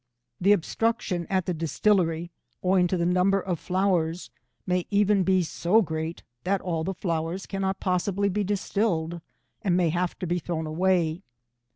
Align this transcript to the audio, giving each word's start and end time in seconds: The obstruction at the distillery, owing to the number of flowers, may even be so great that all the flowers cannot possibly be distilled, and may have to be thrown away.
The 0.39 0.51
obstruction 0.51 1.27
at 1.29 1.45
the 1.45 1.53
distillery, 1.53 2.31
owing 2.63 2.87
to 2.87 2.97
the 2.97 3.05
number 3.05 3.39
of 3.39 3.59
flowers, 3.59 4.31
may 4.65 4.87
even 4.89 5.21
be 5.21 5.43
so 5.43 5.83
great 5.83 6.23
that 6.43 6.59
all 6.59 6.83
the 6.83 6.95
flowers 6.95 7.45
cannot 7.45 7.79
possibly 7.79 8.27
be 8.27 8.43
distilled, 8.43 9.21
and 9.61 9.77
may 9.77 9.89
have 9.89 10.17
to 10.17 10.25
be 10.25 10.39
thrown 10.39 10.65
away. 10.65 11.21